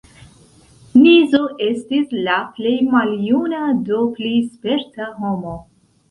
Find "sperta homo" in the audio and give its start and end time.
4.47-5.55